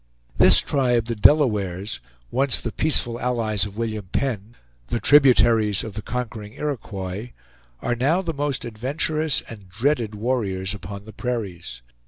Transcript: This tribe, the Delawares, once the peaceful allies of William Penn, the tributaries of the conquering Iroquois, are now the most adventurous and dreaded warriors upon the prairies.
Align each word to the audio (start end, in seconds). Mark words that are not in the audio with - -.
This 0.39 0.57
tribe, 0.61 1.05
the 1.05 1.15
Delawares, 1.15 1.99
once 2.31 2.59
the 2.59 2.71
peaceful 2.71 3.19
allies 3.19 3.65
of 3.67 3.77
William 3.77 4.09
Penn, 4.11 4.55
the 4.87 4.99
tributaries 4.99 5.83
of 5.83 5.93
the 5.93 6.01
conquering 6.01 6.53
Iroquois, 6.53 7.33
are 7.83 7.95
now 7.95 8.23
the 8.23 8.33
most 8.33 8.65
adventurous 8.65 9.41
and 9.41 9.69
dreaded 9.69 10.15
warriors 10.15 10.73
upon 10.73 11.05
the 11.05 11.13
prairies. 11.13 11.83